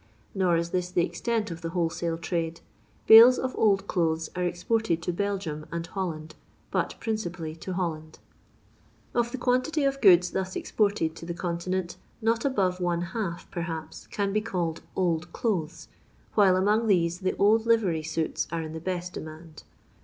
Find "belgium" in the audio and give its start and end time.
5.13-5.67